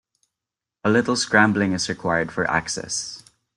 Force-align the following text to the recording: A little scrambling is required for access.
A 0.83 0.89
little 0.89 1.15
scrambling 1.15 1.73
is 1.73 1.87
required 1.87 2.31
for 2.31 2.49
access. 2.49 3.21